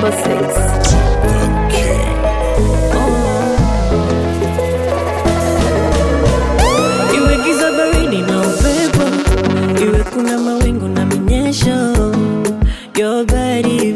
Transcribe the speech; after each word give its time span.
number 0.00 0.16
six. 0.22 0.46
Oh. 2.94 2.98
Iwe 7.16 7.34
giza 7.44 7.68
na 8.22 8.40
upepo, 8.40 9.04
iwe 9.84 10.00
kuna 10.12 10.38
mawingu 10.38 10.88
na 10.88 11.06
minyesho, 11.06 11.76
your 12.98 13.24
body 13.26 13.92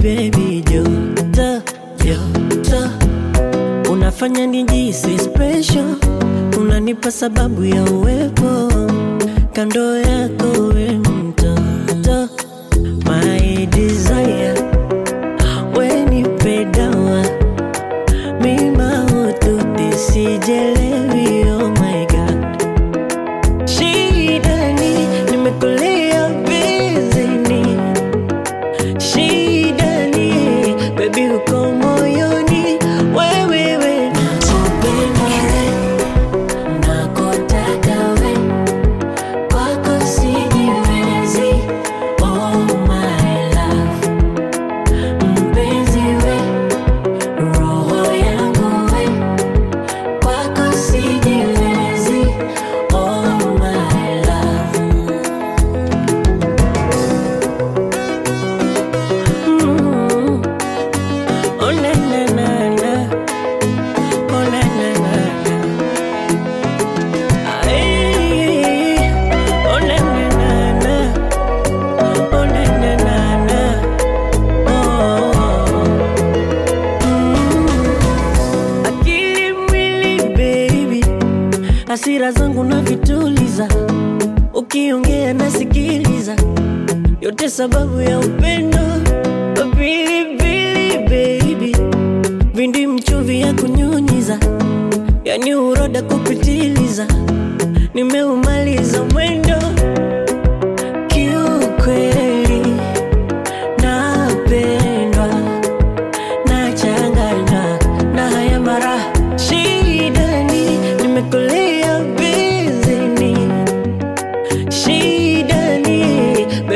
unafanya 3.92 4.46
nijihisi 4.46 5.18
unanipa 6.60 7.10
sababu 7.10 7.64
ya 7.64 7.84
uwepo 7.84 8.72
kando 9.52 9.96
yako 9.98 10.46
wewe 10.74 11.01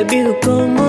olvido 0.06 0.39
cómo 0.41 0.85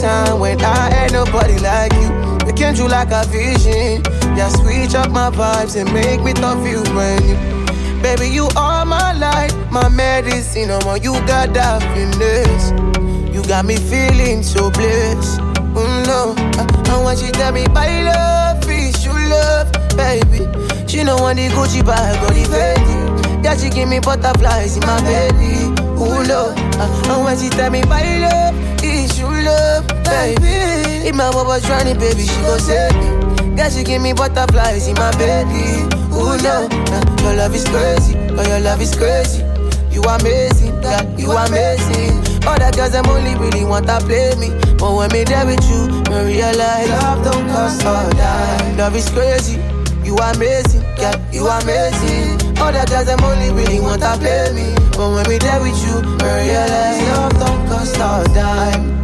time 0.00 0.40
when 0.40 0.60
I 0.62 0.90
had 0.90 1.12
nobody 1.12 1.58
like 1.58 1.92
you. 1.94 2.08
You 2.46 2.52
came 2.54 2.74
through 2.74 2.88
like 2.88 3.12
a 3.12 3.24
vision. 3.28 4.02
Yeah, 4.36 4.48
switch 4.48 4.94
up 4.94 5.10
my 5.10 5.30
vibes 5.30 5.76
and 5.76 5.92
make 5.92 6.22
me 6.22 6.32
love 6.34 6.66
you 6.66 6.82
brand 6.94 7.24
new. 7.26 8.02
Baby, 8.02 8.28
you 8.28 8.48
are 8.56 8.84
my 8.86 9.12
light, 9.12 9.54
my 9.70 9.88
medicine. 9.88 10.70
Oh, 10.70 10.94
you 10.94 11.12
got 11.26 11.52
that 11.52 11.82
finesse. 11.92 12.72
You 13.34 13.42
got 13.44 13.64
me 13.66 13.76
feeling 13.76 14.42
so 14.42 14.70
blessed. 14.70 15.40
Mm, 15.76 16.06
no, 16.06 16.34
I, 16.56 16.96
I 16.96 17.02
want 17.02 17.20
you 17.20 17.26
to 17.26 17.32
tell 17.32 17.52
me 17.52 17.66
my 17.68 18.02
love 18.02 18.68
is 18.68 19.04
you 19.04 19.12
love, 19.12 19.70
baby. 19.96 20.48
She 20.88 21.04
know 21.04 21.16
want 21.18 21.36
the 21.36 21.48
Gucci 21.48 21.84
bag 21.84 22.16
or 22.24 22.32
the 22.32 22.44
Fendi. 22.48 23.44
Yeah, 23.44 23.56
she 23.56 23.68
give 23.68 23.88
me 23.88 24.00
butterflies 24.00 24.76
in 24.76 24.82
my 24.86 25.00
belly. 25.02 25.70
Ooh, 26.00 26.24
no, 26.26 26.54
I, 26.56 27.12
I 27.12 27.18
want 27.18 27.42
you 27.42 27.50
to 27.50 27.56
tell 27.56 27.70
me 27.70 27.82
my 27.84 28.02
love 28.18 28.69
you 28.69 28.69
love, 29.42 29.86
baby. 30.04 31.08
If 31.08 31.14
my 31.14 31.30
was 31.30 31.64
drowning, 31.66 31.98
baby, 31.98 32.22
she 32.22 32.40
gon' 32.42 32.60
save 32.60 32.94
me. 32.94 33.56
Yeah, 33.56 33.68
she 33.68 33.84
give 33.84 34.00
me 34.00 34.12
butterflies 34.12 34.88
in 34.88 34.94
my 34.94 35.10
belly. 35.18 35.84
Ooh, 36.16 36.36
no, 36.42 36.68
uh, 36.70 37.22
your 37.22 37.34
love 37.34 37.54
is 37.54 37.64
crazy, 37.68 38.16
oh, 38.16 38.46
your 38.48 38.60
love 38.60 38.80
is 38.80 38.94
crazy. 38.94 39.42
You 39.90 40.02
amazing, 40.02 40.72
yeah, 40.82 41.02
you 41.18 41.30
amazing. 41.32 42.14
All 42.46 42.56
the 42.56 42.72
girls 42.74 42.92
them 42.92 43.06
only 43.06 43.34
really 43.36 43.64
want 43.64 43.86
to 43.86 43.98
play 44.00 44.32
me, 44.38 44.48
but 44.78 44.94
when 44.94 45.10
me 45.12 45.24
there 45.24 45.44
with 45.44 45.60
you, 45.68 45.90
me 46.08 46.34
realize 46.38 46.88
love 46.88 47.24
don't 47.24 47.46
cost 47.50 47.82
a 47.82 48.08
dime. 48.16 48.76
Love 48.78 48.94
is 48.96 49.10
crazy, 49.10 49.58
you 50.06 50.16
amazing, 50.16 50.82
yeah, 50.96 51.18
you 51.32 51.46
amazing. 51.46 52.38
All 52.58 52.72
the 52.72 52.86
girls 52.88 53.06
them 53.06 53.20
only 53.24 53.50
really 53.50 53.80
want 53.80 54.00
to 54.02 54.14
play 54.16 54.52
me, 54.54 54.72
but 54.96 55.10
when 55.10 55.28
me 55.28 55.36
there 55.36 55.60
with 55.60 55.76
you, 55.84 56.00
me 56.00 56.28
realize 56.48 57.02
love 57.12 57.34
don't 57.36 57.68
cost 57.68 57.96
a 57.96 58.24
dime. 58.32 59.00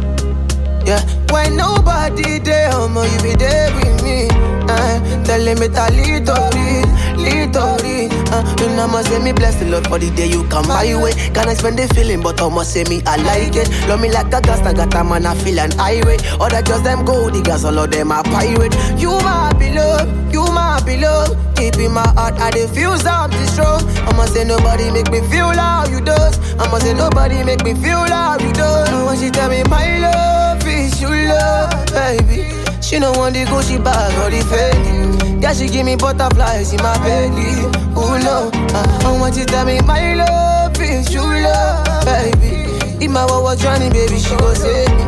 Yeah, 0.87 1.03
when 1.33 1.57
nobody 1.57 2.39
there, 2.39 2.71
homo, 2.71 3.03
you 3.03 3.19
be 3.19 3.35
there 3.35 3.75
with 3.75 4.01
me. 4.05 4.29
Uh, 4.71 5.23
telling 5.25 5.59
me 5.59 5.67
ta 5.67 5.87
litori, 5.91 6.79
litori. 7.19 8.07
Uh, 8.31 8.55
you 8.61 8.73
know, 8.73 8.87
must 8.87 9.09
say 9.09 9.19
me 9.19 9.33
bless 9.33 9.55
the 9.55 9.65
Lord 9.65 9.85
for 9.87 9.99
the 9.99 10.09
day 10.11 10.27
you 10.27 10.47
come 10.47 10.65
my 10.69 10.95
way. 10.95 11.11
Can 11.35 11.49
I 11.49 11.55
spend 11.55 11.77
the 11.77 11.93
feeling, 11.93 12.21
but 12.21 12.41
I 12.41 12.47
must 12.47 12.71
say 12.71 12.85
me 12.85 13.03
I 13.05 13.17
like 13.17 13.57
it. 13.57 13.67
Love 13.89 13.99
me 13.99 14.09
like 14.09 14.31
a 14.31 14.37
I 14.37 14.71
got 14.71 14.95
a 14.95 15.03
man, 15.03 15.25
I 15.25 15.35
feel 15.35 15.59
an 15.59 15.77
irate. 15.77 16.23
Other 16.39 16.61
girls 16.61 16.83
them 16.83 17.03
go, 17.03 17.29
the 17.29 17.41
girls 17.41 17.65
all 17.65 17.77
of 17.77 17.91
them 17.91 18.13
are 18.13 18.23
pirate. 18.23 18.73
You 18.97 19.11
my 19.27 19.51
beloved, 19.59 20.31
you 20.31 20.45
my 20.55 20.79
beloved. 20.85 21.35
Deep 21.57 21.75
in 21.83 21.91
my 21.91 22.07
heart, 22.15 22.35
I 22.39 22.51
feel 22.67 22.95
something 22.97 23.47
strong. 23.47 23.83
I 24.07 24.15
must 24.15 24.35
say 24.35 24.45
nobody 24.45 24.89
make 24.91 25.11
me 25.11 25.19
feel 25.27 25.51
how 25.51 25.85
you 25.91 25.99
does. 25.99 26.39
I 26.55 26.71
must 26.71 26.85
say 26.85 26.93
nobody 26.93 27.43
make 27.43 27.65
me 27.65 27.73
feel 27.73 28.07
how 28.07 28.39
you 28.39 28.53
does. 28.53 28.87
When 29.05 29.19
she 29.19 29.29
tell 29.29 29.49
me 29.49 29.63
my 29.63 29.99
love 29.99 30.36
is 30.67 31.01
you 31.01 31.09
love, 31.09 31.71
baby. 31.91 32.45
She 32.81 32.99
don't 32.99 33.17
want 33.17 33.35
the 33.35 33.43
Gucci 33.45 33.83
bag 33.83 34.13
or 34.23 34.29
the 34.29 34.41
Fendi. 34.47 35.41
Yeah, 35.41 35.53
she 35.53 35.67
give 35.67 35.85
me 35.85 35.95
butterflies 35.95 36.73
in 36.73 36.81
my 36.81 36.97
belly. 36.99 37.67
Ooh 37.97 38.17
no, 38.23 38.49
uh, 38.53 39.01
I 39.03 39.17
want 39.19 39.35
you 39.35 39.45
to 39.45 39.51
tell 39.51 39.65
me 39.65 39.79
my 39.81 40.13
love 40.15 40.79
is 40.79 41.13
you 41.13 41.21
love, 41.21 42.05
baby. 42.05 42.65
If 43.03 43.11
my 43.11 43.25
world 43.25 43.43
was 43.43 43.61
drowning, 43.61 43.91
baby, 43.91 44.17
she 44.17 44.35
go 44.37 44.53
save 44.53 44.89
me. 44.89 45.03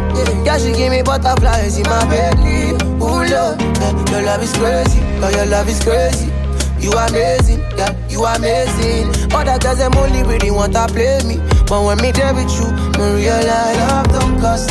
Yeah, 0.46 0.58
she 0.58 0.74
give 0.74 0.92
me 0.92 1.02
butterflies 1.02 1.78
in 1.78 1.84
my 1.84 2.04
belly. 2.10 2.74
Ooh 3.00 3.24
no, 3.28 3.56
uh, 3.58 4.06
your 4.12 4.22
love 4.24 4.44
is 4.44 4.54
crazy, 4.54 5.00
oh 5.24 5.30
your 5.30 5.46
love 5.46 5.68
is 5.70 5.82
crazy. 5.82 6.32
You 6.80 6.92
amazing, 6.92 7.60
yeah, 7.78 7.92
you 8.08 8.24
amazing. 8.26 9.10
Other 9.34 9.58
girls 9.60 9.80
them 9.80 9.96
only 9.96 10.24
really 10.24 10.52
want 10.52 10.74
to 10.74 10.88
play 10.88 11.20
me, 11.28 11.38
but 11.68 11.84
when 11.84 11.98
me 12.02 12.12
there 12.12 12.34
with 12.34 12.52
you, 12.56 12.72
me 13.00 13.24
realize 13.24 13.78
love 13.78 14.08
don't 14.08 14.40
cost. 14.40 14.70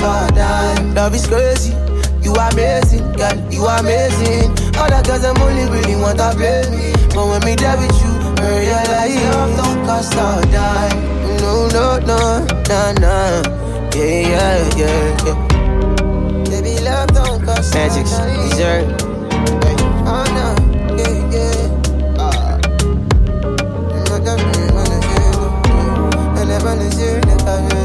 Love 1.09 1.17
is 1.17 1.27
crazy. 1.27 1.73
You 2.21 2.35
amazing, 2.35 3.13
girl, 3.13 3.33
you 3.51 3.65
amazing. 3.65 4.53
Other 4.77 5.01
girls 5.09 5.23
them 5.23 5.39
only 5.39 5.65
really 5.73 5.97
want 5.97 6.19
to 6.19 6.35
play 6.37 6.69
me, 6.69 6.93
but 7.17 7.25
when 7.25 7.41
me 7.49 7.55
there 7.57 7.79
with 7.81 7.97
you, 7.97 8.13
I 8.37 8.61
realize 8.61 9.17
love 9.33 9.57
don't 9.57 9.87
cost 9.87 10.13
a 10.13 10.45
dime. 10.53 11.01
No, 11.41 11.67
no, 11.73 11.97
no, 12.05 12.45
no, 12.69 12.93
no. 13.01 13.43
Yeah, 13.97 14.21
yeah, 14.21 14.77
yeah, 14.77 15.25
yeah. 15.25 15.37
Baby, 16.45 16.77
love 16.85 17.09
don't 17.15 17.43
cost 17.43 17.73
Magics, 17.73 18.13
dessert. 18.13 18.85
Hey, 19.65 19.77
oh 20.05 20.29
no, 20.37 20.47
yeah, 21.01 21.33
yeah. 21.33 22.19
Ah. 22.19 22.61
No, 24.05 24.19
no, 24.19 24.37
no, 24.37 24.61
no. 24.77 24.85
I 26.37 26.45
never 26.45 26.75
knew 26.77 26.93
you, 27.01 27.17
never 27.25 27.61
knew 27.63 27.78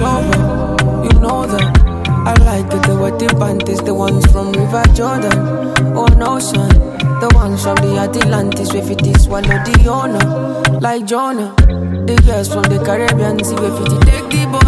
when 0.00 1.04
you 1.04 1.20
know 1.20 1.46
that. 1.46 1.88
I 2.28 2.34
like 2.44 2.66
it. 2.66 2.82
The 2.82 2.94
the 3.18 3.34
panties, 3.38 3.80
the 3.80 3.94
ones 3.94 4.26
from 4.30 4.52
River 4.52 4.82
Jordan, 4.92 5.38
oh 5.96 6.06
no 6.18 6.38
son, 6.38 6.68
the 7.20 7.30
ones 7.34 7.62
from 7.62 7.76
the 7.76 7.96
Atlantis, 7.98 8.74
if 8.74 8.90
it 8.90 9.06
is 9.06 9.24
swallow 9.24 9.42
the 9.42 9.88
owner, 9.88 10.78
like 10.80 11.06
Jonah. 11.06 11.54
The 12.08 12.16
girls 12.26 12.48
from 12.52 12.64
the 12.64 12.82
Caribbean, 12.84 13.42
see 13.44 13.54
if 13.54 13.80
it 13.80 13.92
take 14.04 14.28
the 14.28 14.44
bone, 14.52 14.67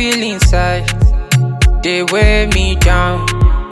feel 0.00 0.22
inside, 0.22 0.88
they 1.82 2.02
weigh 2.04 2.46
me 2.54 2.74
down. 2.76 3.20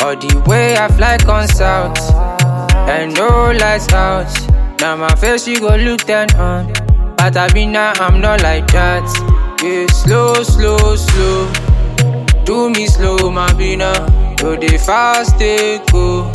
Or 0.05 0.15
the 0.15 0.45
way 0.47 0.77
I 0.77 0.87
fly 0.89 1.17
on 1.27 1.49
south, 1.49 1.99
and 2.87 3.15
no 3.15 3.51
lights 3.53 3.91
out. 3.95 4.29
Now 4.79 4.95
my 4.97 5.15
face, 5.15 5.49
you 5.49 5.59
go 5.59 5.75
look 5.77 6.05
down 6.05 6.31
on. 6.37 6.75
But 7.17 7.35
I 7.35 7.49
be 7.55 7.65
now, 7.65 7.95
I'm 7.95 8.21
not 8.21 8.43
like 8.43 8.67
that. 8.73 9.09
Yeah, 9.63 9.87
slow, 9.87 10.43
slow, 10.43 10.97
slow. 10.97 11.51
Do 12.45 12.69
me 12.69 12.87
slow, 12.89 13.31
my 13.31 13.51
bina. 13.55 13.91
Yo, 14.43 14.55
they 14.55 14.77
fast, 14.77 15.39
they 15.39 15.81
go. 15.91 16.31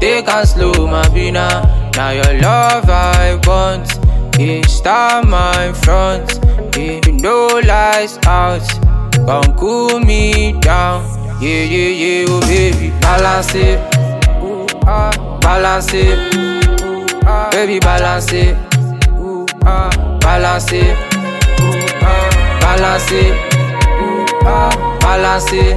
They 0.00 0.22
can 0.22 0.46
slow, 0.46 0.86
my 0.86 1.06
bina. 1.10 1.90
Now 1.94 2.08
your 2.08 2.40
love 2.40 2.88
I 2.88 3.38
want. 3.46 3.86
Yeah, 4.38 4.62
start 4.66 5.28
my 5.28 5.74
front. 5.84 6.40
Yeah, 6.74 7.00
know 7.20 7.60
lights 7.66 8.18
out. 8.26 8.93
Come 9.26 9.56
cool 9.56 10.00
me 10.00 10.52
down. 10.60 11.02
Yeah, 11.40 11.64
yeah, 11.64 11.88
yeah, 11.88 12.24
oh 12.28 12.40
baby. 12.42 12.90
Balance 13.00 13.54
it. 13.54 13.80
Ah, 14.86 15.10
balance 15.40 15.94
it. 15.94 16.34
Ooh, 16.36 17.06
ah, 17.26 17.48
baby, 17.50 17.78
balance 17.80 18.32
it. 18.32 18.54
Ah, 19.64 19.88
balance 20.20 20.72
it. 20.72 20.94
Ah, 22.02 22.58
balance 22.60 23.10
it. 23.12 23.34
Ah, 24.44 24.98
balance 25.00 25.52
it. 25.52 25.76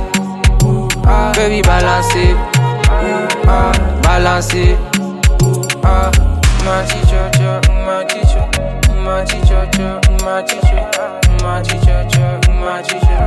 Ah, 1.05 1.31
baby, 1.33 1.61
balance 1.61 2.13
ah, 3.47 3.71
balance 4.03 4.53
it. 4.53 4.77
Ah, 5.85 6.11
my 6.65 6.83
teacher, 6.83 7.31
my 7.85 8.03
teacher, 8.03 8.43
my 9.05 9.23
teacher, 9.23 9.65
my 11.41 11.61
teacher, 11.63 12.46
machi 12.67 12.99
cho 12.99 13.17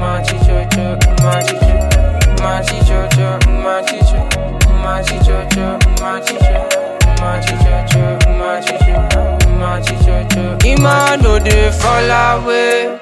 machi 0.00 0.36
cho 0.46 0.58
cho 0.74 0.84
machi 1.24 1.56
cho 1.66 1.76
machi 2.42 2.78
cho 2.88 2.98
cho 3.14 3.28
machi 3.64 3.98
cho 4.08 4.20
machi 4.82 5.18
cho 5.26 5.36
cho 5.50 5.64
machi 6.00 6.36
cho 8.86 8.96
machi 9.60 9.94
cho 10.04 10.68
ima 10.70 11.16
no 11.22 11.38
dey 11.38 11.70
fall 11.70 12.10
away 12.10 12.98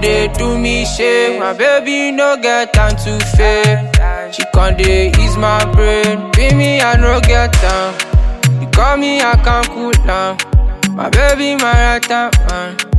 they 0.00 0.28
do 0.38 0.58
me 0.58 0.84
shame? 0.84 1.40
My 1.40 1.52
baby 1.54 2.12
no 2.12 2.36
get 2.36 2.72
time 2.74 2.96
to 2.96 3.18
fail. 3.36 3.90
She 4.32 4.42
can 4.54 4.76
they 4.76 5.08
ease 5.18 5.36
my 5.36 5.64
brain. 5.72 6.30
Be 6.32 6.54
me, 6.54 6.80
I 6.80 6.96
no 6.96 7.18
get 7.20 7.52
time. 7.54 7.94
You 8.60 8.68
call 8.68 8.96
me, 8.98 9.20
I 9.20 9.32
can't 9.42 9.68
cool 9.70 9.92
down. 10.06 10.36
My 10.94 11.08
baby, 11.08 11.56
my 11.56 11.72
right 11.72 12.02
time, 12.02 12.30
man. 12.48 12.89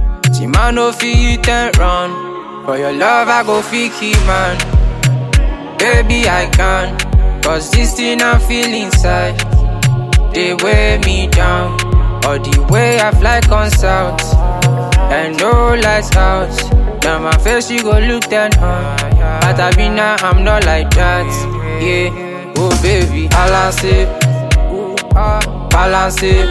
See 0.41 0.47
man 0.47 0.73
no 0.73 0.91
fit 0.91 1.15
eat 1.15 1.47
and 1.47 1.77
run, 1.77 2.65
for 2.65 2.75
your 2.75 2.91
love 2.91 3.27
I 3.27 3.43
go 3.43 3.61
fit 3.61 3.91
keep 3.93 4.17
man. 4.25 4.57
Baby 5.77 6.27
I 6.27 6.49
can, 6.51 6.97
cause 7.43 7.69
this 7.69 7.93
thing 7.95 8.23
I 8.23 8.39
feel 8.39 8.73
inside, 8.73 9.37
they 10.33 10.55
weigh 10.55 10.97
me 11.05 11.27
down. 11.27 11.73
Or 12.25 12.39
the 12.39 12.67
way 12.71 12.99
I 12.99 13.11
fly 13.11 13.39
on 13.55 13.69
south 13.69 14.33
and 15.13 15.37
no 15.37 15.75
lights 15.75 16.15
out. 16.15 16.49
Now 17.03 17.19
my 17.19 17.37
face 17.37 17.69
you 17.69 17.83
go 17.83 17.99
look 17.99 18.23
down 18.27 18.51
on. 18.57 18.97
But 19.41 19.59
I 19.59 19.71
be 19.75 19.89
now 19.89 20.15
I'm 20.21 20.43
not 20.43 20.65
like 20.65 20.89
that. 20.95 21.27
Yeah, 21.83 22.53
oh 22.57 22.81
baby, 22.81 23.27
balance 23.27 23.83
it, 23.83 24.09
balance 25.69 26.23
it, 26.23 26.49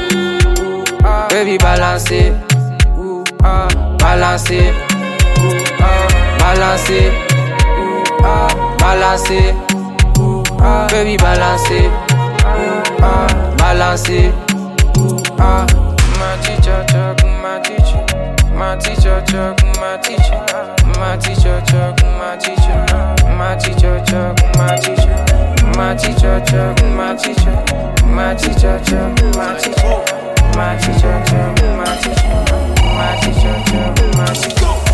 baby 1.30 1.59
balance 1.59 2.09
it, 2.12 2.50
ah, 3.42 3.68
balance 3.99 4.50
it, 4.50 4.75
Ooh, 5.40 5.56
ah, 5.80 6.37
balance 6.38 6.90
it, 6.90 7.12
Ooh, 7.78 8.04
ah, 8.25 8.76
balance 8.78 9.30
it, 9.30 9.54
Ooh, 10.18 10.42
ah, 10.61 10.87
baby 10.90 11.16
balance 11.16 11.70
it, 11.70 11.85
Ooh, 11.87 13.02
ah, 13.02 13.54
balance 13.59 14.09
it. 14.09 14.35
Ah, 15.42 15.64
my 16.18 16.37
teacher, 16.42 16.85
chuck, 16.90 17.16
my 17.40 17.59
teacher, 17.61 18.04
my 18.54 18.76
teacher, 18.76 19.25
chuck, 19.26 19.56
my 19.80 19.97
teacher, 19.97 20.44
my 20.99 21.16
teacher, 21.16 21.62
chuck, 21.66 21.97
my 22.20 22.37
teacher, 22.37 22.85
my 23.38 23.56
teacher, 23.56 24.02
chuck, 24.04 24.37
my 24.59 24.76
teacher, 24.76 25.16
my 25.76 25.94
teacher, 25.97 26.42
chuck, 26.44 26.76
my 26.94 27.16
teacher, 27.16 27.56
my 28.04 28.35
teacher, 28.35 28.82
chuck, 28.85 29.16
my 29.35 29.56
teacher, 29.56 30.04
my 30.54 30.76
teacher, 30.76 31.23
chuck, 31.25 31.62
my 31.78 31.97
teacher, 32.02 32.50
she 33.22 33.32
shut 33.34 33.66
down 33.66 33.94
the 33.94 34.06
go. 34.60 34.89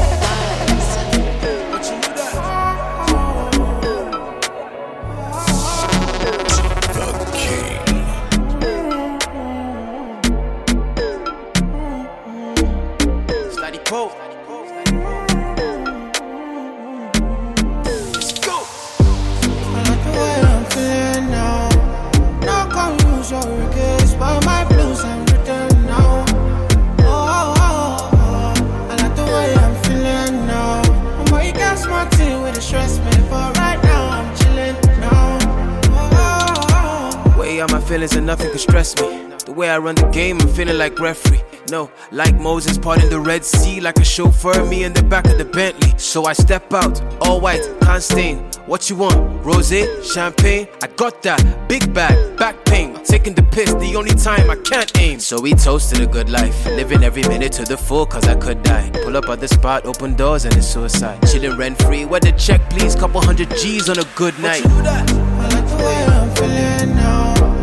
Feeling 40.57 40.79
like 40.79 40.99
referee. 40.99 41.43
No, 41.71 41.91
like 42.13 42.35
Moses 42.37 42.79
parting 42.79 43.11
the 43.11 43.21
Red 43.21 43.45
Sea, 43.45 43.81
like 43.81 43.99
a 43.99 44.05
chauffeur, 44.05 44.65
me 44.65 44.85
in 44.85 44.95
the 44.95 45.03
back 45.03 45.27
of 45.27 45.37
the 45.37 45.45
Bentley. 45.45 45.93
So 45.99 46.25
I 46.25 46.33
step 46.33 46.73
out, 46.73 47.03
all 47.21 47.41
white, 47.41 47.63
can't 47.83 48.03
stain. 48.03 48.39
What 48.65 48.89
you 48.89 48.97
want? 48.97 49.45
Rose, 49.45 49.71
champagne? 50.03 50.67
I 50.83 50.87
got 50.97 51.23
that. 51.23 51.69
Big 51.69 51.93
bag, 51.93 52.39
back 52.39 52.65
pain. 52.65 52.95
Taking 53.05 53.35
the 53.35 53.43
piss, 53.43 53.75
the 53.75 53.95
only 53.97 54.15
time 54.15 54.49
I 54.49 54.57
can't 54.57 54.91
aim. 54.99 55.21
So 55.21 55.41
we 55.41 55.53
toasted 55.53 56.01
a 56.01 56.07
good 56.07 56.31
life, 56.31 56.65
living 56.67 57.05
every 57.05 57.23
minute 57.25 57.53
to 57.53 57.65
the 57.65 57.77
full, 57.77 58.07
cause 58.07 58.27
I 58.27 58.35
could 58.37 58.63
die. 58.63 58.91
Pull 59.05 59.17
up 59.17 59.29
at 59.29 59.41
the 59.41 59.49
spot, 59.49 59.85
open 59.85 60.15
doors, 60.15 60.47
and 60.47 60.57
it's 60.57 60.67
suicide. 60.67 61.21
Chilling 61.29 61.59
rent 61.59 61.83
free, 61.83 62.07
where 62.07 62.21
the 62.21 62.33
check, 62.33 62.63
please? 62.71 62.95
Couple 62.95 63.21
hundred 63.21 63.51
G's 63.57 63.91
on 63.91 63.99
a 63.99 64.05
good 64.15 64.39
night. 64.39 64.65
I 64.65 65.49
like 65.49 65.69
the 65.69 65.77
way 65.77 66.05
I'm 66.07 66.35
feeling 66.35 66.97
now 66.97 67.56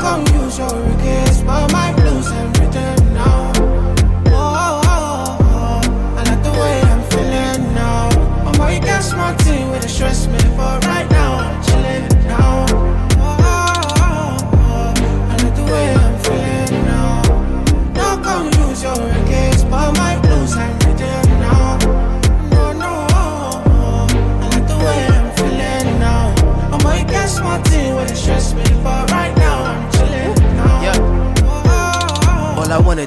come 0.00 0.24
use 0.40 0.58
your 0.58 0.72
but 1.42 1.72
my 1.72 1.92
blues 1.92 2.30
now. 3.14 3.52
I 6.18 6.22
like 6.28 6.42
the 6.42 6.52
way 6.60 6.80
I'm 6.90 7.02
feeling 7.10 7.74
now. 7.74 8.08
My 8.58 8.72
you 8.72 8.80
can't 8.80 9.04
with 9.70 9.88
stress 9.88 10.26
me 10.26 10.38
for 10.56 10.87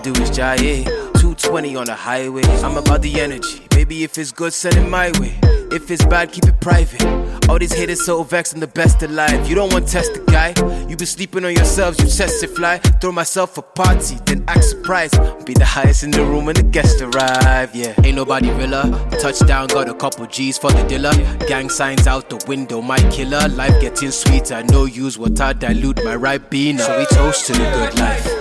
do 0.02 0.12
is 0.22 0.32
jive. 0.32 0.86
220 0.86 1.76
on 1.76 1.86
the 1.86 1.94
highway. 1.94 2.44
I'm 2.64 2.78
about 2.78 3.02
the 3.02 3.20
energy. 3.22 3.68
Baby, 3.70 4.04
if 4.04 4.18
it's 4.18 4.32
good, 4.32 4.54
send 4.54 4.76
it 4.76 4.90
my 4.90 5.12
way. 5.20 5.38
If 5.72 5.90
it's 5.90 6.04
bad, 6.06 6.32
keep 6.32 6.46
it 6.46 6.60
private. 6.60 7.04
All 7.48 7.60
these 7.60 7.74
haters 7.74 8.06
so 8.06 8.24
vexed, 8.24 8.54
I'm 8.54 8.60
the 8.60 8.68
best 8.68 9.02
alive. 9.04 9.48
You 9.48 9.56
don't 9.56 9.72
want 9.72 9.88
to 9.88 9.94
test 9.94 10.14
the 10.14 10.20
guy. 10.32 10.50
You 10.90 10.98
been 10.98 11.08
sleeping 11.08 11.46
on 11.46 11.54
yourselves, 11.54 12.00
you 12.00 12.06
test 12.06 12.44
it 12.44 12.50
fly. 12.50 12.80
Throw 13.00 13.12
myself 13.12 13.58
a 13.58 13.62
party, 13.62 14.18
then 14.26 14.44
act 14.48 14.64
surprised. 14.64 15.16
Be 15.46 15.54
the 15.54 15.66
highest 15.66 16.04
in 16.04 16.12
the 16.12 16.26
room 16.26 16.46
when 16.46 16.56
the 16.56 16.64
guests 16.64 17.02
arrive. 17.02 17.74
Yeah, 17.76 17.94
ain't 18.04 18.16
nobody 18.16 18.50
realer. 18.52 18.90
Touchdown, 19.22 19.68
got 19.68 19.88
a 19.88 19.94
couple 19.94 20.26
G's 20.26 20.58
for 20.58 20.72
the 20.72 20.84
dealer. 20.88 21.14
Gang 21.48 21.70
signs 21.70 22.08
out 22.08 22.30
the 22.30 22.44
window, 22.48 22.82
my 22.82 23.00
killer. 23.10 23.48
Life 23.50 23.80
getting 23.82 24.12
sweeter, 24.12 24.64
no 24.64 24.86
use 24.86 25.18
what 25.18 25.40
I 25.40 25.54
dilute 25.54 26.04
my 26.04 26.16
right. 26.16 26.42
So 26.42 26.98
we 26.98 27.06
toast 27.06 27.46
to 27.48 27.54
the 27.54 27.60
good 27.60 28.00
life. 28.00 28.41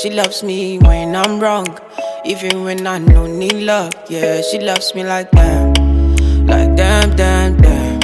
She 0.00 0.08
loves 0.08 0.42
me 0.42 0.78
when 0.78 1.14
I'm 1.14 1.38
wrong. 1.38 1.66
Even 2.24 2.64
when 2.64 2.86
I 2.86 2.96
no 2.96 3.26
need 3.26 3.52
love. 3.52 3.92
Yeah, 4.08 4.40
she 4.40 4.58
loves 4.58 4.94
me 4.94 5.04
like 5.04 5.30
that. 5.32 5.78
Like 6.46 6.74
damn, 6.74 7.14
damn, 7.16 7.58
damn. 7.58 8.00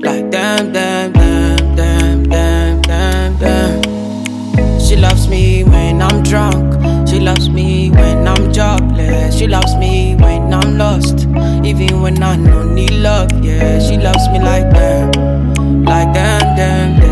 Like 0.00 0.28
damn, 0.32 0.72
damn, 0.72 1.12
damn, 1.12 1.76
damn, 1.76 2.24
damn, 2.24 2.82
damn, 2.82 3.36
damn. 3.38 4.80
She 4.80 4.96
loves 4.96 5.28
me 5.28 5.62
when 5.62 6.02
I'm 6.02 6.24
drunk. 6.24 6.74
She 7.08 7.20
loves 7.20 7.48
me 7.48 7.90
when 7.90 8.26
I'm 8.26 8.52
jobless. 8.52 9.38
She 9.38 9.46
loves 9.46 9.76
me 9.76 10.16
when 10.16 10.52
I'm 10.52 10.78
lost. 10.78 11.28
Even 11.64 12.02
when 12.02 12.20
I 12.24 12.34
no 12.34 12.64
need 12.64 12.90
love. 12.90 13.30
Yeah, 13.44 13.78
she 13.78 13.96
loves 13.98 14.28
me 14.30 14.40
like 14.40 14.68
that. 14.72 15.16
Like 15.86 16.12
damn, 16.12 16.56
damn, 16.56 17.00
damn. 17.00 17.09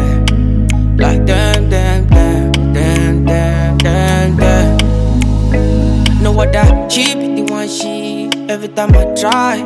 She 6.88 7.14
be 7.14 7.42
the 7.42 7.52
one 7.52 7.68
she 7.68 8.30
every 8.48 8.68
time 8.68 8.94
I 8.94 9.04
try. 9.14 9.56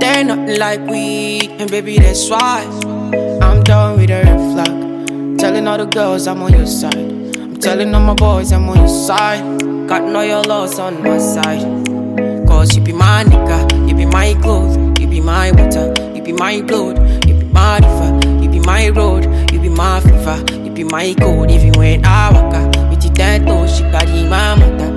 They're 0.00 0.24
nothing 0.24 0.58
like 0.58 0.80
we, 0.80 1.48
and 1.58 1.70
baby, 1.70 1.98
that's 1.98 2.28
why 2.28 2.64
I'm 3.42 3.62
done 3.62 3.98
with 3.98 4.08
the 4.08 4.22
red 4.24 4.40
flag. 4.52 5.38
Telling 5.38 5.68
all 5.68 5.78
the 5.78 5.86
girls 5.86 6.26
I'm 6.26 6.42
on 6.42 6.52
your 6.52 6.66
side. 6.66 6.96
I'm 7.36 7.56
telling 7.56 7.94
all 7.94 8.00
my 8.00 8.14
boys 8.14 8.52
I'm 8.52 8.68
on 8.68 8.78
your 8.78 8.88
side. 8.88 9.60
Got 9.88 10.04
no 10.04 10.22
your 10.22 10.42
loss 10.42 10.78
on 10.78 11.02
my 11.02 11.18
side. 11.18 11.62
Cause 12.48 12.74
you 12.74 12.82
be 12.82 12.92
my 12.92 13.24
nigga, 13.24 13.88
you 13.88 13.94
be 13.94 14.06
my 14.06 14.34
clothes, 14.40 14.76
you 15.00 15.06
be 15.06 15.20
my 15.20 15.50
water, 15.52 15.92
you 16.14 16.22
be 16.22 16.32
my 16.32 16.62
blood, 16.62 16.98
you 17.28 17.34
be 17.34 17.44
my 17.46 17.78
river, 17.78 18.42
you 18.42 18.48
be 18.48 18.60
my 18.60 18.88
road, 18.88 19.24
you 19.52 19.60
be 19.60 19.68
my 19.68 20.00
fever, 20.00 20.42
you 20.64 20.70
be 20.70 20.84
my 20.84 21.14
code. 21.14 21.50
Even 21.50 21.72
when 21.72 22.04
I 22.04 22.32
walk 22.32 22.54
out 22.54 22.90
with 22.90 23.02
the 23.02 23.44
toes, 23.46 23.76
she 23.76 23.82
carry 23.84 24.28
my 24.28 24.54
mother 24.54 24.93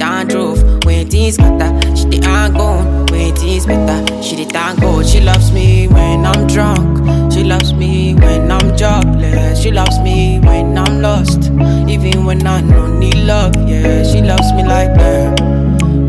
it 0.00 0.28
dandruff. 0.28 0.58
When 0.84 1.08
things 1.08 1.38
matter, 1.38 1.96
she 1.96 2.04
the 2.06 2.26
on. 2.26 3.06
When 3.06 3.34
things 3.36 3.66
better, 3.66 4.22
she 4.22 4.36
the 4.36 4.44
thank 4.44 4.80
God. 4.80 5.06
She 5.06 5.20
loves 5.20 5.52
me 5.52 5.88
when 5.88 6.24
I'm 6.24 6.46
drunk. 6.46 7.32
She 7.32 7.44
loves 7.44 7.72
me 7.74 8.14
when 8.14 8.50
I'm 8.50 8.76
jobless. 8.76 9.60
She 9.60 9.70
loves 9.70 9.98
me 10.00 10.40
when 10.40 10.76
I'm 10.78 11.00
lost. 11.02 11.50
Even 11.88 12.24
when 12.24 12.46
I 12.46 12.60
don't 12.62 12.98
need 12.98 13.16
love, 13.16 13.54
yeah. 13.68 14.02
She 14.04 14.22
loves 14.22 14.52
me 14.54 14.64
like 14.64 14.94
that, 14.94 15.40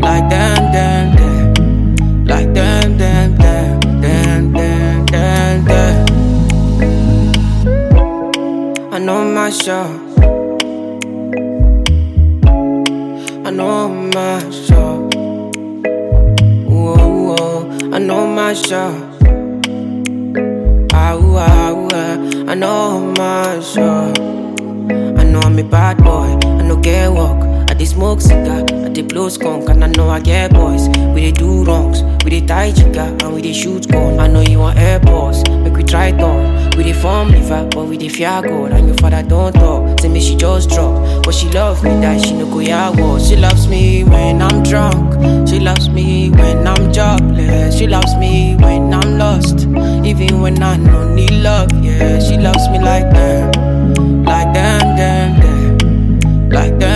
like 0.00 0.28
damn, 0.30 0.72
damn, 0.72 1.16
damn, 1.16 2.24
like 2.26 2.52
damn, 2.54 2.96
damn, 2.98 3.36
damn, 3.36 3.80
damn, 4.00 4.52
damn, 4.52 5.06
damn, 5.06 5.64
damn. 5.64 6.08
I 8.92 8.98
know 8.98 9.24
my 9.24 9.50
show. 9.50 10.11
Know 18.72 18.88
my 18.88 19.20
show. 19.20 20.38
Ah, 20.94 21.14
ah. 21.92 22.50
I 22.50 22.54
know 22.54 23.12
my 23.18 23.60
show. 23.60 24.12
I 25.20 25.24
know 25.24 25.40
I'm 25.40 25.58
a 25.58 25.62
bad 25.62 25.98
boy. 25.98 26.38
I 26.58 26.62
know 26.66 26.76
get 26.76 27.12
walk. 27.12 27.41
I 27.82 27.84
dey 27.84 27.90
smoke 27.94 28.20
cigar. 28.20 28.62
I 28.86 28.88
dey 28.90 29.02
blow 29.02 29.28
skunk. 29.28 29.68
And 29.68 29.82
I 29.82 29.88
know 29.88 30.08
I 30.08 30.20
get 30.20 30.52
boys. 30.54 30.86
We 31.14 31.20
dey 31.22 31.32
do 31.32 31.64
wrongs. 31.64 32.04
We 32.22 32.30
dey 32.30 32.46
tie 32.46 32.70
chica. 32.70 33.06
And 33.24 33.34
we 33.34 33.42
dey 33.42 33.52
shoot 33.52 33.88
gun. 33.90 34.20
I 34.20 34.28
know 34.28 34.40
you 34.42 34.60
want 34.60 34.78
airports. 34.78 35.42
Make 35.50 35.74
we 35.74 35.82
try 35.82 36.12
turn. 36.12 36.70
We 36.76 36.84
dey 36.84 36.92
form 36.92 37.30
liver. 37.32 37.66
But 37.72 37.86
we 37.86 37.96
dey 37.98 38.08
fear 38.08 38.40
God. 38.40 38.70
And 38.70 38.86
your 38.86 38.96
father 38.98 39.24
don't 39.24 39.52
talk. 39.54 39.98
Say 39.98 40.08
me 40.10 40.20
she 40.20 40.36
just 40.36 40.70
drop. 40.70 41.24
But 41.24 41.34
she 41.34 41.48
love 41.48 41.82
me 41.82 41.90
that 42.02 42.24
she 42.24 42.34
no 42.34 42.46
go 42.48 42.60
ya 42.60 42.92
war. 42.92 43.18
She 43.18 43.34
loves 43.34 43.66
me 43.66 44.04
when 44.04 44.40
I'm 44.40 44.62
drunk. 44.62 45.48
She 45.48 45.58
loves 45.58 45.88
me 45.88 46.30
when 46.30 46.64
I'm 46.68 46.92
jobless. 46.92 47.76
She 47.76 47.88
loves 47.88 48.14
me 48.14 48.54
when 48.60 48.94
I'm 48.94 49.18
lost. 49.18 49.66
Even 50.06 50.40
when 50.40 50.62
I 50.62 50.76
don't 50.76 51.16
need 51.16 51.32
love. 51.32 51.68
Yeah, 51.82 52.20
she 52.20 52.36
loves 52.36 52.68
me 52.68 52.78
like 52.78 53.10
that. 53.10 53.56
Like 54.30 54.54
damn, 54.54 54.96
damn, 54.96 55.40
damn. 55.40 56.48
Like 56.50 56.78
damn, 56.78 56.91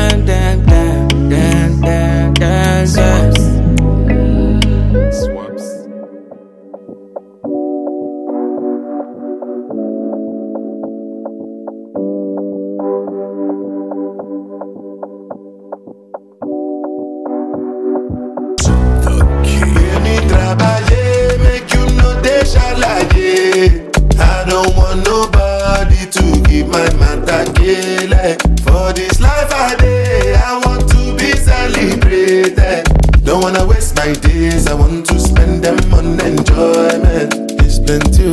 want 24.96 25.06
nobody 25.06 26.06
to 26.10 26.40
give 26.48 26.68
my 26.68 26.88
matter 26.94 27.52
kele. 27.52 28.36
For 28.64 28.92
this 28.92 29.20
life 29.20 29.52
I 29.52 29.76
dey, 29.78 30.34
I 30.34 30.60
want 30.64 30.88
to 30.90 31.14
be 31.16 31.32
celebrated. 31.36 32.84
Don't 33.24 33.42
wanna 33.42 33.66
waste 33.66 33.96
my 33.96 34.12
days, 34.12 34.66
I 34.66 34.74
want 34.74 35.06
to 35.06 35.18
spend 35.18 35.62
them 35.62 35.78
on 35.94 36.18
enjoyment. 36.20 37.34
It's 37.62 37.78
plenty 37.78 38.26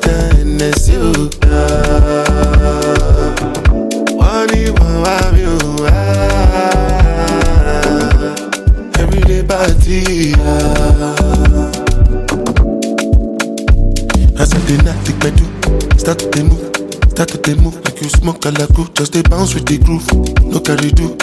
kindness, 0.00 0.88
you 0.88 1.12
one, 4.16 5.02
one, 5.02 5.36
you 5.36 5.58
Everyday 8.98 9.42
party, 9.46 10.32
ah. 10.38 11.11
Start 16.02 16.18
to 16.18 16.28
dey 16.30 16.42
move, 16.42 16.66
start 17.14 17.28
to 17.30 17.38
dey 17.38 17.54
move 17.54 17.76
like 17.84 18.00
you 18.02 18.08
smoke 18.08 18.40
alaku. 18.46 18.92
Just 18.94 19.12
dey 19.12 19.22
bounce 19.22 19.54
with 19.54 19.66
the 19.66 19.78
groove, 19.78 20.06
no 20.44 20.58
carry 20.60 20.90
do. 20.90 21.14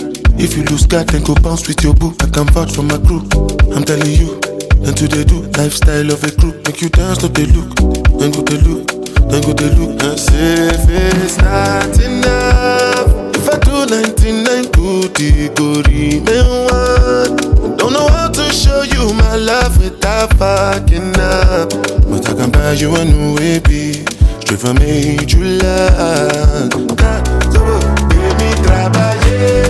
If 0.42 0.56
you 0.56 0.64
lose 0.72 0.86
guard, 0.88 1.10
then 1.10 1.24
go 1.24 1.36
bounce 1.36 1.68
with 1.68 1.84
your 1.84 1.94
boo. 1.94 2.16
I 2.22 2.28
can 2.30 2.48
vouch 2.56 2.72
for 2.72 2.84
my 2.84 2.98
crew. 3.04 3.28
I'm 3.76 3.84
telling 3.84 4.08
you, 4.16 4.40
to 4.40 5.08
they 5.08 5.24
do 5.26 5.44
lifestyle 5.60 6.10
of 6.12 6.24
a 6.24 6.32
crew. 6.32 6.56
Make 6.66 6.82
you 6.82 6.90
dance, 6.90 7.22
no 7.22 7.28
they 7.28 7.46
look, 7.48 7.76
then 8.20 8.32
go 8.32 8.42
they 8.48 8.60
look, 8.64 8.88
then 9.28 9.42
go 9.44 9.52
they 9.54 9.70
look. 9.76 10.00
And 10.02 10.18
say 10.20 10.72
it's 11.20 11.38
not 11.38 11.92
enough, 12.00 13.36
if 13.36 13.50
I 13.52 13.60
do 13.60 13.86
99 13.86 14.72
good, 14.72 15.56
go 15.60 15.84
remain 15.84 16.48
one. 16.72 17.76
Don't 17.76 17.92
know 17.94 18.08
how 18.08 18.30
to 18.32 18.46
show 18.54 18.84
you 18.84 19.14
my 19.14 19.36
love 19.36 19.76
without 19.84 20.32
fucking 20.40 21.20
up. 21.20 21.70
But 22.08 22.30
I 22.30 22.34
can 22.34 22.50
buy 22.52 22.74
you 22.74 22.96
a 22.96 23.04
new 23.04 23.36
baby. 23.38 24.06
Major 24.52 25.46
love. 25.46 26.72
God, 26.98 27.24
so 27.54 27.62
give 28.10 28.34
me 28.42 28.50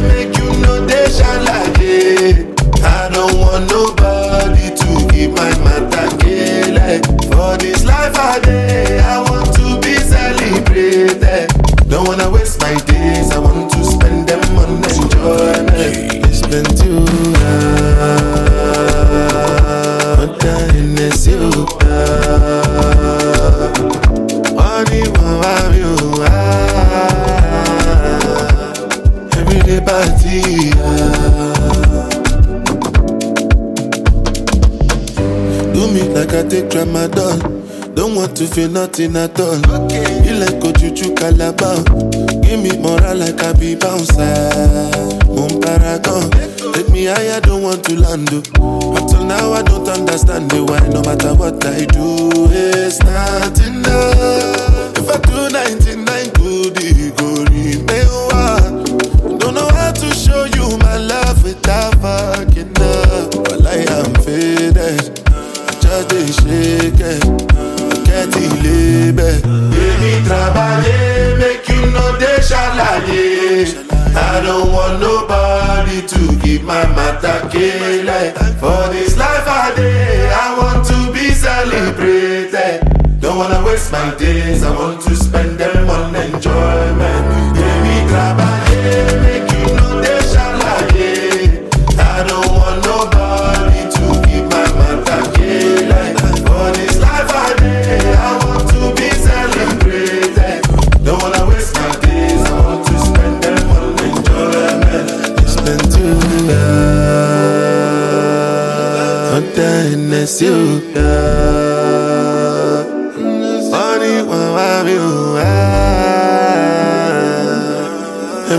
make 0.07 0.37
you 0.37 0.49
know 0.61 0.85
they 0.85 1.09
shall 1.09 1.43
I 2.81 3.09
don't 3.11 3.37
want 3.37 3.69
nobody 3.69 4.73
to 4.73 5.13
give 5.13 5.31
my 5.33 5.51
matter 5.65 6.15
kele. 6.23 7.01
For 7.27 7.57
this 7.57 7.83
life 7.83 8.15
I 8.15 8.39
day, 8.39 8.99
I 8.99 9.19
want 9.29 9.53
to 9.55 9.81
be 9.81 9.95
celebrated. 9.95 11.49
Don't 11.89 12.07
wanna 12.07 12.29
waste 12.29 12.61
my 12.61 12.73
days, 12.85 13.31
I 13.33 13.39
want 13.39 13.68
I 36.33 36.43
take 36.47 36.69
tramadol. 36.69 37.95
Don't 37.95 38.15
want 38.15 38.37
to 38.37 38.45
feel 38.45 38.69
nothing 38.69 39.15
at 39.15 39.39
all. 39.39 39.57
Okay. 39.83 40.05
You 40.25 40.35
like 40.39 40.61
Ojuju 40.61 41.17
Calabar. 41.17 41.83
Give 42.41 42.59
me 42.61 42.77
moral 42.77 43.17
like 43.17 43.41
I 43.43 43.53
be 43.53 43.75
bouncer. 43.75 44.25
Moon 45.27 45.59
paragon. 45.61 46.29
Take 46.73 46.89
me 46.89 47.05
higher, 47.05 47.41
don't 47.41 47.63
want 47.63 47.83
to 47.85 47.95
land. 47.99 48.29
Up 48.33 48.43
till 49.09 49.25
now, 49.25 49.53
I 49.53 49.61
don't 49.63 49.87
understand 49.87 50.51
the 50.51 50.63
why. 50.63 50.79
No 50.89 51.01
matter 51.01 51.33
what 51.35 51.65
I 51.65 51.85
do, 51.85 52.18
matter 77.53 78.48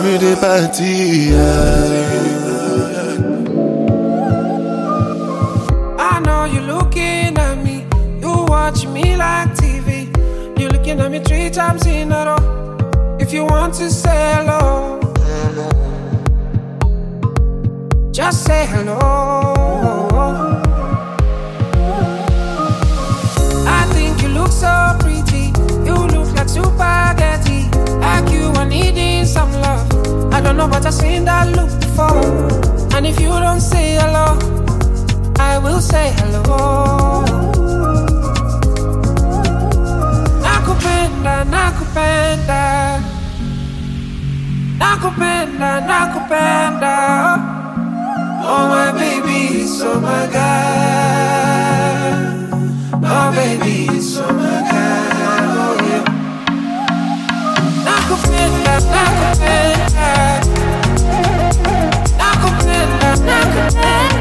des. 0.02 1.34
I 5.98 6.20
know 6.24 6.44
you're 6.44 6.62
looking 6.62 7.36
at 7.36 7.56
me, 7.62 7.84
you 8.20 8.44
watch 8.48 8.86
me 8.86 9.16
like 9.16 9.50
TV. 9.54 10.08
You're 10.58 10.70
looking 10.70 11.00
at 11.00 11.10
me 11.10 11.20
three 11.20 11.50
times 11.50 11.86
in 11.86 12.12
a 12.12 12.24
row. 12.26 13.16
If 13.20 13.32
you 13.32 13.44
want 13.44 13.74
to 13.74 13.90
say 13.90 14.34
hello, 14.36 15.00
just 18.10 18.44
say 18.44 18.66
hello. 18.66 19.59
know, 30.60 30.68
but 30.68 30.84
I've 30.84 30.92
seen 30.94 31.24
that 31.24 31.48
look 31.56 31.70
before. 31.80 32.20
And 32.94 33.06
if 33.06 33.18
you 33.20 33.28
don't 33.28 33.60
say 33.62 33.94
hello, 34.00 34.36
I 35.38 35.58
will 35.58 35.80
say 35.80 36.12
hello. 36.18 37.24
Nakupenda, 40.44 41.34
nakupenda, 41.54 42.62
nakupenda, 44.82 45.70
nakupenda. 45.90 46.94
Oh 48.52 48.62
my 48.74 48.88
baby, 49.00 49.38
it's 49.62 49.80
oh 49.82 49.98
my 50.00 50.24
God. 50.36 52.16
My 53.00 53.30
baby, 53.34 53.74
it's 53.96 54.16
oh 54.18 54.28
my 54.40 54.60
God. 54.70 55.12
Oh 55.62 55.74
yeah. 55.88 56.04
Nakupenda, 57.86 58.74
nakupenda. 58.94 60.49
Come 62.40 62.55
I 62.55 63.70
could, 63.70 63.76
I. 63.76 64.19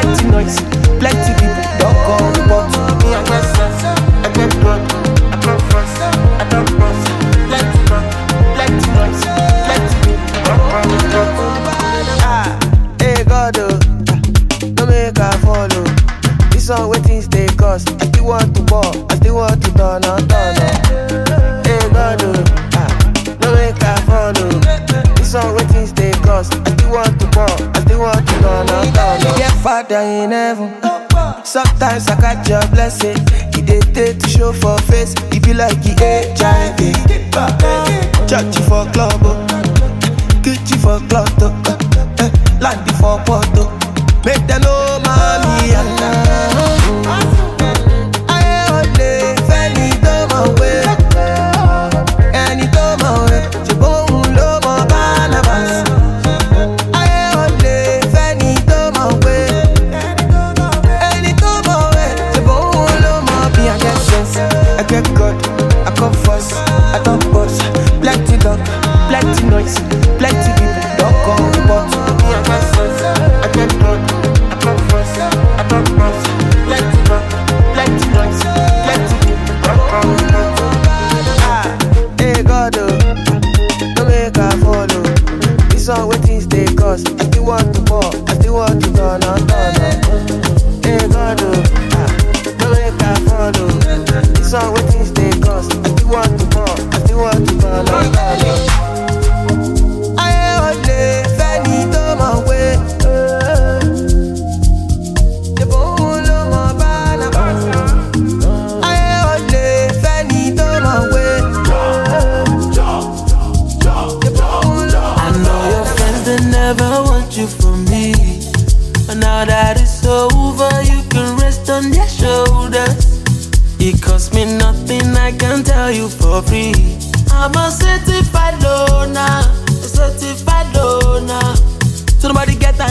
plenty 0.00 0.28
noise, 0.28 0.60
plenty 1.00 1.47
get 64.88 65.04
God. 65.14 65.36
I 65.86 65.94
come 65.94 66.12
first, 66.24 66.52
I 66.54 67.00
don't 67.04 67.22
boss. 67.32 67.58
Plenty 68.00 68.38
dog, 68.38 68.58
plenty 69.08 69.44
noise. 69.44 69.97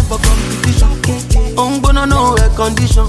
For 0.07 0.17
competition. 0.19 0.89
Ungbono 1.57 2.05
no 2.07 2.35
air 2.35 2.49
condition. 2.55 3.07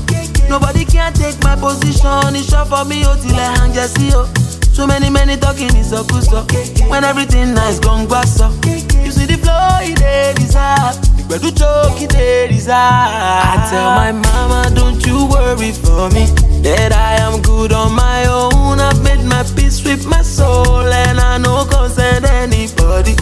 Nobody 0.49 0.85
can 0.85 1.13
take 1.13 1.41
my 1.43 1.55
position. 1.57 2.35
It's 2.35 2.51
short 2.51 2.69
for 2.69 2.85
me, 2.85 3.03
till 3.23 3.35
I 3.37 3.57
hang 3.59 3.73
just 3.73 3.97
see 3.97 4.11
oh. 4.15 4.27
So 4.73 4.87
many, 4.87 5.11
many 5.11 5.37
talking 5.37 5.69
kuso. 6.05 6.43
When 6.91 7.05
everything 7.05 7.55
nice, 7.55 7.79
gone 7.81 8.07
so. 8.07 8.51
You 8.67 9.11
see 9.11 9.27
the 9.27 9.39
flow, 9.43 9.79
it 9.83 9.99
dey 9.99 10.35
deserve. 10.37 10.99
Do 11.29 11.51
choke, 11.53 12.01
it 12.03 12.11
dey. 12.11 12.49
I 12.71 13.69
tell 13.71 13.95
my 13.95 14.13
mama, 14.13 14.71
don't 14.75 15.05
you 15.07 15.27
worry 15.27 15.73
for 15.73 16.09
me. 16.11 16.27
That 16.63 16.93
I 16.93 17.17
am 17.23 17.41
good 17.43 17.73
on 17.73 17.93
my 17.95 18.27
own. 18.27 18.81
I've 18.81 19.03
made 19.03 19.25
my 19.25 19.43
peace 19.57 19.85
with 19.85 20.07
my 20.07 20.23
soul, 20.23 20.87
and 20.87 21.21
I 21.21 21.39
no 21.39 21.65
concern 21.67 22.25
anybody 22.25 23.15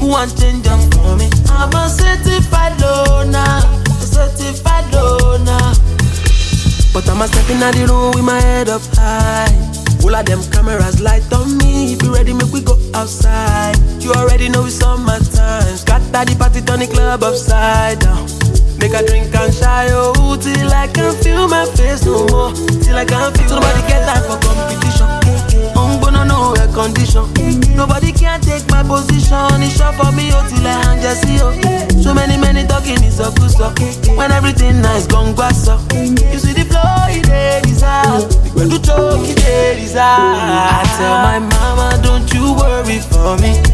who 0.00 0.08
want 0.08 0.38
change 0.38 0.66
am. 0.66 0.97
I'm 1.58 1.74
a 1.74 1.88
certified 1.88 2.80
loner, 2.80 3.42
a 3.42 4.06
certified 4.06 4.86
loner. 4.94 5.74
But 6.94 7.08
I'm 7.10 7.20
a 7.20 7.26
stepping 7.26 7.60
out 7.62 7.74
the 7.74 7.86
room 7.90 8.14
with 8.14 8.24
my 8.24 8.40
head 8.40 8.68
up 8.68 8.82
high. 8.94 9.50
All 10.04 10.14
of 10.14 10.24
them 10.24 10.38
cameras 10.52 11.00
light 11.00 11.26
on 11.32 11.58
me. 11.58 11.94
If 11.94 12.02
you 12.02 12.14
ready, 12.14 12.32
make 12.32 12.52
we 12.52 12.62
go 12.62 12.78
outside. 12.94 13.74
You 13.98 14.12
already 14.14 14.48
know 14.48 14.66
it's 14.66 14.82
on 14.84 15.02
my 15.02 15.18
time. 15.18 15.76
Scatter 15.76 16.30
the 16.30 16.36
party, 16.38 16.62
turn 16.62 16.78
the 16.78 16.86
club 16.86 17.24
upside 17.24 17.98
down. 17.98 18.22
Make 18.78 18.94
a 18.94 19.04
drink 19.04 19.34
and 19.34 19.52
shy, 19.52 19.88
oh, 19.90 20.38
till 20.40 20.70
I 20.70 20.86
can 20.86 21.12
feel 21.22 21.48
my 21.48 21.66
face 21.74 22.06
no 22.06 22.22
more. 22.30 22.54
Till 22.86 22.94
I 22.94 23.04
can 23.04 23.34
feel. 23.34 23.48
So 23.48 23.58
nobody 23.58 23.82
get 23.90 24.06
time 24.06 24.22
for 24.22 24.38
competition. 24.46 25.10
Ungbono 25.74 26.22
no 26.22 26.54
air 26.54 26.70
condition. 26.70 27.67
Nobody 27.78 28.10
can 28.10 28.40
take 28.40 28.68
my 28.70 28.82
position. 28.82 29.62
It's 29.62 29.78
short 29.78 29.94
for 29.94 30.10
me, 30.10 30.30
oh, 30.34 30.42
till 30.50 30.66
I 30.66 30.82
hang 30.82 31.00
just 31.00 31.22
see, 31.22 31.38
oh. 31.40 31.54
So 32.02 32.12
many, 32.12 32.36
many 32.36 32.66
talking 32.66 33.00
is 33.04 33.20
a 33.20 33.30
good 33.38 33.52
so. 33.52 33.70
When 34.16 34.32
everything 34.32 34.82
nice, 34.82 35.06
gone 35.06 35.32
so. 35.54 35.78
You 35.94 36.38
see 36.42 36.54
the 36.58 36.66
flow, 36.66 36.82
it 37.06 37.28
is 37.30 37.78
deserve. 37.78 38.54
When 38.56 38.70
you 38.72 38.80
choke, 38.80 39.22
it 39.30 39.38
is 39.38 39.94
deserve. 39.94 40.02
I 40.02 40.82
tell 40.98 41.22
my 41.22 41.38
mama, 41.38 42.02
don't 42.02 42.26
you 42.34 42.52
worry 42.58 42.98
for 42.98 43.38
me. 43.38 43.67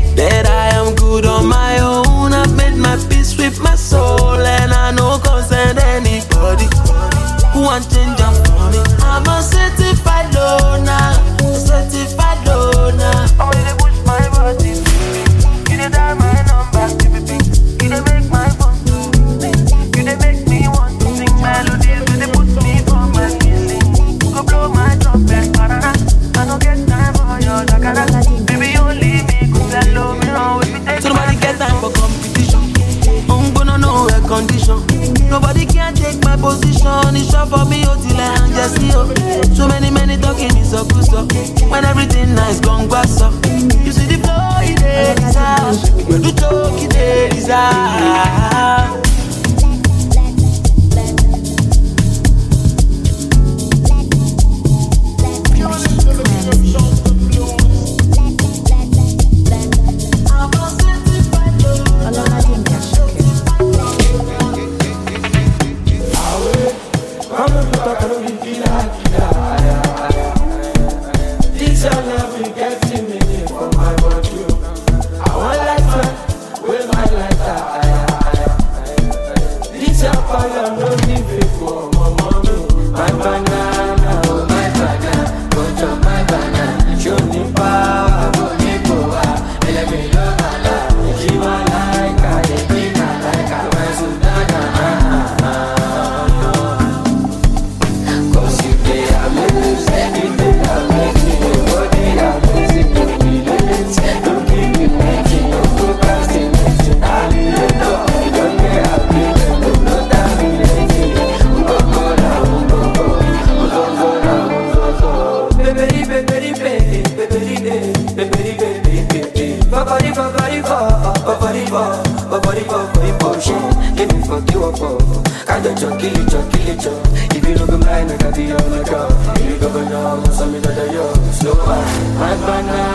Mine, 128.47 128.57
I 128.57 128.61
can 128.61 128.65
be 128.65 128.65
on 128.65 128.71
my 128.71 128.85
car. 128.85 129.09
If 129.37 129.51
you 129.51 129.59
go 129.59 129.69
banana, 129.73 130.33
so 130.33 130.45
me 130.47 130.59
that 130.59 130.93
yo, 130.93 131.05
slow 131.33 131.55
down. 131.55 131.85
My 132.19 132.35
banana, 132.37 132.75
oh 132.77 132.94